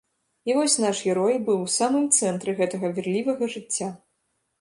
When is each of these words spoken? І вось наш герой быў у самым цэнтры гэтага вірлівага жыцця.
І 0.49 0.53
вось 0.59 0.77
наш 0.83 1.01
герой 1.09 1.35
быў 1.49 1.59
у 1.65 1.67
самым 1.73 2.07
цэнтры 2.17 2.55
гэтага 2.61 2.91
вірлівага 2.97 3.51
жыцця. 3.57 3.91